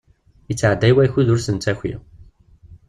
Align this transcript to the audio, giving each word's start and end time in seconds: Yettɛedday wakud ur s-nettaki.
Yettɛedday 0.49 0.91
wakud 0.95 1.27
ur 1.33 1.39
s-nettaki. 1.41 1.93